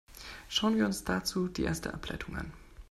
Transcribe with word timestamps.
Schauen 0.49 0.77
wir 0.77 0.87
uns 0.87 1.03
dazu 1.03 1.47
die 1.47 1.61
erste 1.61 1.93
Ableitung 1.93 2.35
an. 2.35 2.51